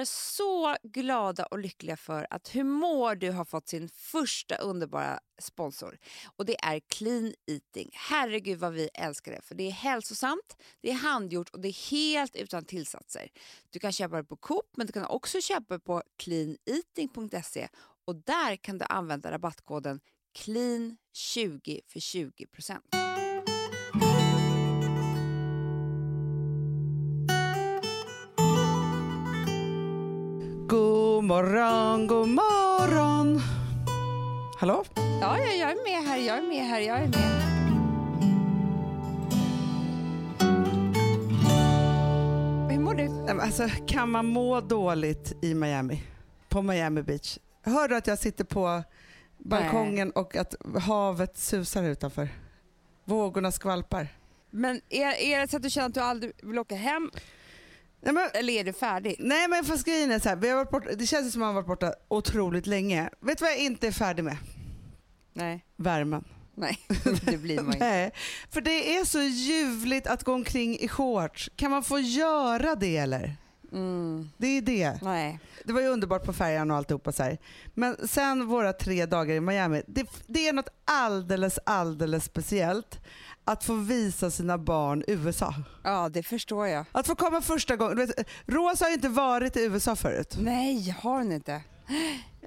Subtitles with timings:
[0.00, 5.20] är så glada och lyckliga för att Hur mår du har fått sin första underbara
[5.38, 5.98] sponsor.
[6.36, 7.90] Och Det är Clean Eating.
[7.92, 9.42] Herregud vad vi älskar det.
[9.42, 13.28] För Det är hälsosamt, det är handgjort och det är helt utan tillsatser.
[13.70, 17.68] Du kan köpa det på Coop men du kan också köpa det på cleaneating.se
[18.04, 20.00] och där kan du använda rabattkoden
[20.38, 22.46] CLEAN20 för 20
[31.22, 33.40] God morgon, god morgon.
[34.58, 34.84] Hallå?
[34.94, 37.42] Ja, ja, jag är med här, jag är med här, jag är med.
[42.70, 43.08] Hur mår du?
[43.08, 46.02] Nej, men Alltså, kan man må dåligt i Miami?
[46.48, 47.38] På Miami Beach?
[47.62, 48.82] Hör du att jag sitter på
[49.38, 52.28] balkongen och att havet susar utanför?
[53.04, 54.08] Vågorna skvalpar.
[54.50, 57.10] Men är, är det så att du känner att du aldrig vill åka hem
[58.04, 59.16] Nej, men, eller är du färdig?
[59.18, 61.46] nej men fast grejen är så här, vi har varit borta, det känns som att
[61.46, 63.10] man har varit borta otroligt länge.
[63.20, 64.36] Vet du vad jag inte är färdig med?
[65.32, 66.24] Nej, Värmen.
[66.54, 66.78] nej,
[67.24, 67.78] det blir man inte.
[67.86, 68.12] Nej,
[68.50, 71.50] för det är så ljuvligt att gå omkring i shorts.
[71.56, 73.36] Kan man få göra det eller?
[73.72, 74.98] Mm, Det är det.
[75.02, 75.38] nej.
[75.64, 77.38] Det var ju underbart på färjan och alltihopa så här.
[77.74, 83.00] Men sen våra tre dagar i Miami, det, det är något alldeles, alldeles speciellt
[83.44, 85.54] att få visa sina barn USA.
[85.84, 86.84] Ja, det förstår jag.
[86.92, 87.96] Att få komma första gången.
[87.96, 90.34] Vet, Rosa har ju inte varit i USA förut.
[90.38, 91.62] Nej, har hon inte?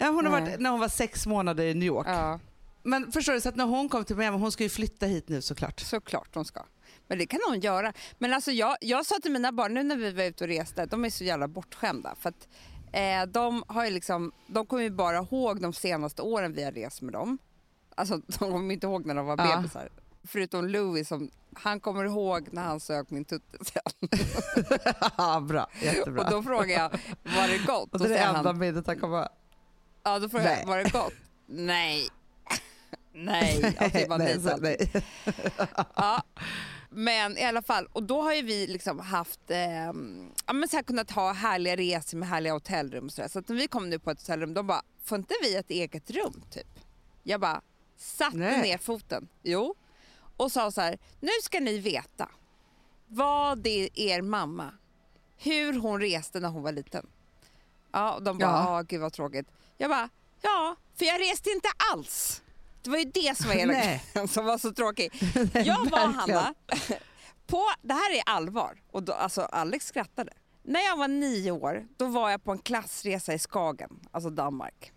[0.00, 0.40] Ja, hon har Nej.
[0.40, 2.06] varit när hon var sex månader i New York.
[2.08, 2.40] Ja,
[2.82, 5.28] Men förstår du, så att när hon kom till Miami, hon ska ju flytta hit
[5.28, 5.80] nu såklart.
[5.80, 6.62] såklart hon ska.
[7.08, 7.92] Men det kan hon göra.
[8.18, 10.86] Men alltså jag, jag sa till mina barn, nu när vi var ute och reste,
[10.86, 12.14] de är så jävla bortskämda.
[12.20, 12.48] För att,
[12.92, 17.02] eh, de, har liksom, de kommer ju bara ihåg de senaste åren vi har rest
[17.02, 17.38] med dem.
[17.96, 19.56] Alltså de kommer inte ihåg när de var Ja.
[19.56, 19.88] bebisar.
[20.26, 24.08] Förutom Louis, som, han kommer ihåg när han sög min tutte sen.
[25.16, 25.68] Ja, bra.
[25.82, 26.24] Jättebra.
[26.24, 26.90] Och då frågar jag,
[27.22, 27.92] var det gott?
[27.92, 29.28] Och det är det enda han, minnet han kommer
[30.04, 30.58] ja, då frågar Nej.
[30.60, 31.12] jag, var det gott?
[31.46, 32.08] Nej.
[33.12, 34.92] Nej, alltså det var nej, så- nej.
[35.96, 36.22] Ja,
[36.90, 39.58] men i alla fall, och då har ju vi liksom haft, eh,
[40.46, 43.28] ja, men så här kunnat ha härliga resor med härliga hotellrum och sådär.
[43.28, 45.70] Så att när vi kom nu på ett hotellrum, de bara, får inte vi ett
[45.70, 46.78] eget rum typ?
[47.22, 47.60] Jag bara,
[47.96, 49.74] satte ner foten, jo,
[50.36, 52.28] och sa så här, nu ska ni veta
[53.06, 54.70] vad det är er mamma,
[55.36, 57.06] hur hon reste när hon var liten.
[57.92, 58.76] Ja, och de bara, Ja.
[58.76, 59.46] ja gud vad tråkigt.
[59.76, 60.08] Jag bara,
[60.42, 62.42] ja, för jag reste inte alls.
[62.82, 63.72] Det var ju det som var hela
[64.12, 65.12] grejen som var så tråkig.
[65.64, 65.98] Jag var.
[65.98, 66.54] Hanna,
[67.46, 70.32] på, det här är allvar, och då, alltså Alex skrattade.
[70.62, 74.92] När jag var nio år då var jag på en klassresa i Skagen, alltså Danmark,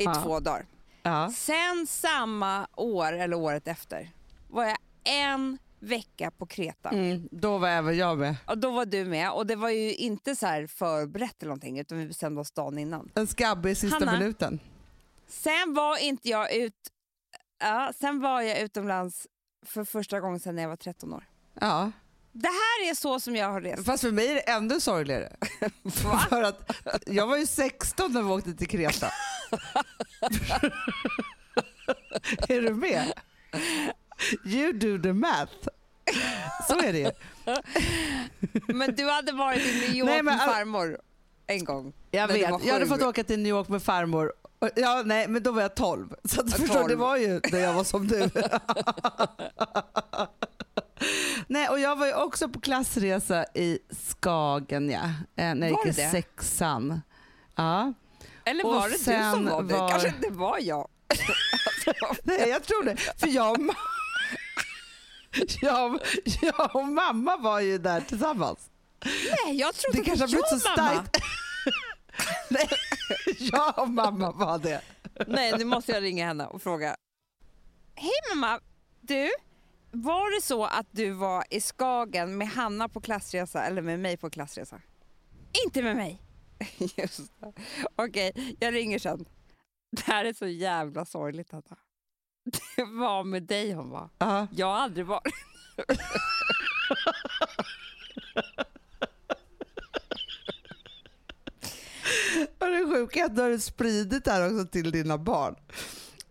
[0.00, 0.66] i två dagar.
[1.02, 1.30] Ja.
[1.36, 4.10] Sen samma år, eller året efter,
[4.48, 6.88] var jag en vecka på Kreta.
[6.90, 8.36] Mm, då var även jag med.
[8.46, 11.78] Och då var du med och det var ju inte så här förberett eller någonting
[11.78, 13.10] utan vi bestämde oss dagen innan.
[13.14, 14.18] En skabb i sista Hanna.
[14.18, 14.60] minuten.
[15.28, 16.92] Sen var inte jag ut...
[17.58, 19.26] Ja, sen var jag utomlands
[19.66, 21.24] för första gången sedan jag var 13 år.
[21.60, 21.92] Ja.
[22.32, 23.84] Det här är så som jag har rest.
[23.84, 25.36] Fast för mig är det ännu sorgligare.
[26.30, 26.72] för att
[27.06, 29.10] jag var ju 16 när vi åkte till Kreta.
[32.48, 33.12] är du med?
[34.44, 35.52] You do the math.
[36.68, 37.10] Så är det ju.
[38.74, 40.98] Men du hade varit i New York Nej, men med farmor
[41.46, 41.92] en gång.
[42.10, 42.50] Jag vet.
[42.50, 44.32] var Jag hade fått åka till New York med farmor.
[44.58, 46.14] Och- Ja, nej, men då var jag 12.
[46.24, 46.88] Så att, förstår, 12.
[46.88, 48.18] det var ju när jag var som du.
[51.46, 55.02] nej, och jag var ju också på klassresa i Skagen, ja.
[55.36, 57.00] eh, När jag Var gick i sexan.
[57.56, 57.92] Ja.
[58.44, 59.74] Eller Och var det du som sen var det?
[59.74, 60.88] var- Kanske det var jag.
[62.22, 62.96] Nej, jag tror det.
[63.16, 63.70] För jag
[65.42, 66.00] och, ma- jag,
[66.42, 68.70] jag och mamma var ju där tillsammans.
[69.04, 70.92] Nej, jag trodde Det kanske var blivit så jag mamma.
[71.04, 71.16] starkt.
[72.50, 72.68] Nej,
[73.38, 74.80] jag och mamma var det.
[75.26, 76.96] Nej, nu måste jag ringa henne och fråga.
[77.94, 78.60] Hej mamma,
[79.00, 79.30] du,
[79.90, 84.16] var det så att du var i Skagen med Hanna på klassresa eller med mig
[84.16, 84.80] på klassresa?
[85.66, 86.22] Inte med mig.
[86.96, 87.52] Just det.
[87.96, 89.24] Okej, jag ringer sen.
[89.96, 91.76] Det här är så jävla sorgligt Hanna.
[92.46, 94.08] Det var med dig hon var.
[94.18, 94.46] Ja.
[94.50, 95.34] Jag har aldrig varit.
[102.58, 105.56] Och det sjuka är att du har spridit det här också till dina barn.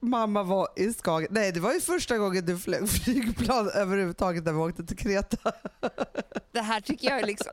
[0.00, 1.28] Mamma var i Skagen.
[1.30, 5.52] Nej, det var ju första gången du flög flygplan överhuvudtaget när vi åkte till Kreta.
[6.52, 7.52] Det här tycker jag är liksom...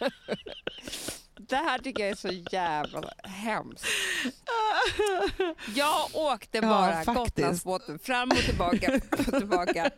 [1.36, 3.86] Det här tycker jag är så jävla hemskt.
[5.74, 7.36] Jag åkte Ja, bara faktiskt.
[7.36, 9.00] Gotlandsbåten fram och tillbaka.
[9.18, 9.90] Och tillbaka.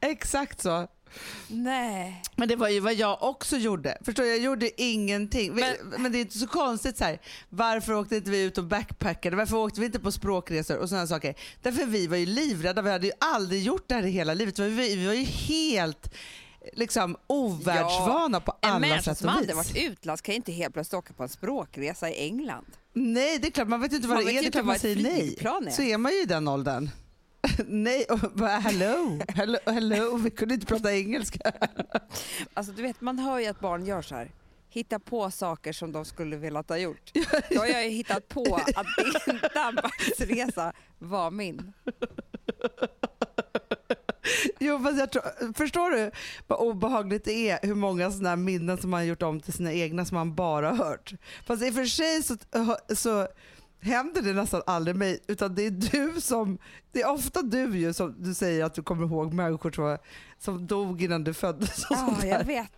[0.00, 0.88] Exakt så.
[1.48, 2.22] Nej.
[2.36, 3.98] Men det var ju vad jag också gjorde.
[4.04, 4.26] Förstår?
[4.26, 5.54] Jag gjorde ingenting.
[5.54, 7.18] Men, men det är inte så konstigt så här.
[7.48, 9.36] Varför åkte inte vi ut och backpackade?
[9.36, 11.34] Varför åkte vi inte på språkresor och sådana saker?
[11.62, 12.82] Därför vi var ju livrädda.
[12.82, 14.58] Vi hade ju aldrig gjort det här i hela livet.
[14.58, 16.14] Vi var ju helt
[16.72, 18.84] liksom ovärldsvana ja, på alla sätt och vis.
[18.84, 22.26] En människa som aldrig varit utlands kan inte helt plötsligt åka på en språkresa i
[22.26, 22.66] England.
[22.92, 23.68] Nej, det är klart.
[23.68, 24.42] Man vet inte vad man det är.
[24.42, 25.36] Det kan man säga nej.
[25.40, 25.70] Är.
[25.70, 26.90] Så är man ju i den åldern.
[27.66, 31.52] Nej, och bara hello, hello, hello, vi kunde inte prata engelska.
[32.54, 34.30] Alltså du vet, man hör ju att barn gör så här
[34.76, 37.10] hitta på saker som de skulle velat ha gjort.
[37.50, 41.72] Då har jag ju hittat på att din Danmarksresa var min.
[44.66, 46.10] Jo, fast jag tror, förstår du
[46.46, 50.04] vad obehagligt det är hur många sådana minnen som man gjort om till sina egna
[50.04, 51.12] som man bara hört.
[51.46, 52.36] Fast i och för sig så,
[52.94, 53.28] så
[53.86, 56.58] händer det nästan aldrig mig, utan det är du som,
[56.92, 59.98] det är ofta du ju som du säger att du kommer ihåg människor som,
[60.38, 61.86] som dog innan du föddes.
[61.90, 62.70] Ja, jag vet.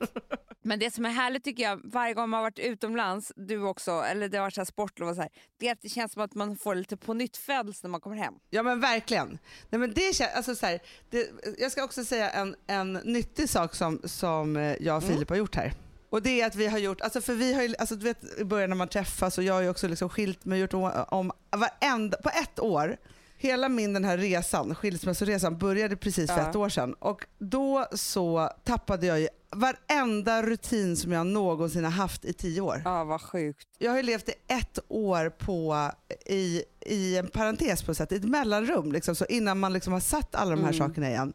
[0.63, 3.91] Men det som är härligt tycker jag, varje gång man har varit utomlands, du också,
[3.91, 6.13] eller det har varit så här sportlov och så här, det är att det känns
[6.13, 8.35] som att man får lite på nytt när man kommer hem.
[8.51, 9.39] Ja men verkligen.
[9.71, 13.75] Nej, men det, alltså, så här, det, jag ska också säga en, en nyttig sak
[13.75, 15.15] som, som eh, jag och mm.
[15.15, 15.37] Filip mm.
[15.37, 15.75] har gjort här.
[16.11, 18.39] Och det är att vi har gjort, alltså för vi har ju, alltså du vet
[18.39, 21.05] i början när man träffas och jag har ju också liksom skilt mig gjort om,
[21.09, 22.97] om varenda, på ett år,
[23.39, 26.49] hela min den här resan, skilsmässoresan började precis för ja.
[26.51, 31.91] ett år sedan och då så tappade jag ju varenda rutin som jag någonsin har
[31.91, 32.83] haft i tio år.
[32.85, 33.69] Ja, vad sjukt.
[33.79, 35.91] Jag har ju levt i ett år på,
[36.27, 40.01] i, i en parentes på sätt, i ett mellanrum liksom, så innan man liksom har
[40.01, 40.79] satt alla de här mm.
[40.79, 41.33] sakerna igen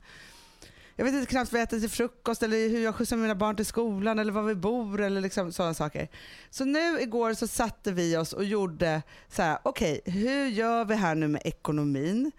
[0.96, 3.56] jag vet inte knappt vad jag äter till frukost eller hur jag skjutsar mina barn
[3.56, 6.08] till skolan eller var vi bor eller liksom sådana saker.
[6.50, 10.86] Så nu igår så satte vi oss och gjorde så här, okej okay, hur gör
[10.86, 12.32] vi här nu med ekonomin?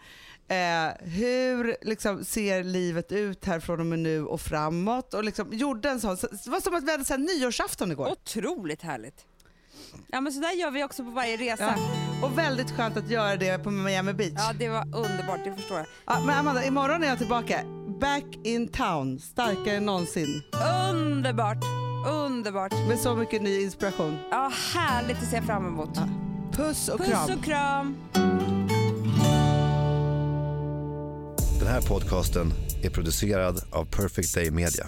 [0.48, 5.14] Eh, hur liksom, ser livet ut här från och med nu och framåt?
[5.14, 8.10] Och liksom, gjorde en sån, det var som att vi hade så här, nyårsafton igår.
[8.10, 9.24] Otroligt härligt.
[10.06, 11.74] Ja men så där gör vi också på varje resa.
[11.76, 12.26] Ja.
[12.26, 14.32] Och väldigt skönt att göra det på Miami Beach.
[14.36, 15.86] Ja det var underbart, det förstår jag.
[16.06, 17.83] Ja, men Amanda, imorgon är jag tillbaka.
[18.04, 20.42] Back in town, starkare än någonsin.
[20.92, 21.64] Underbart,
[22.06, 22.72] underbart.
[22.88, 24.18] Med så mycket ny inspiration.
[24.30, 25.90] Ja, härligt att se fram emot.
[25.94, 26.08] Ja.
[26.52, 27.26] Puss och Puss kram.
[27.26, 27.96] Puss och kram.
[31.58, 32.52] Den här podcasten
[32.82, 34.86] är producerad av Perfect Day Media.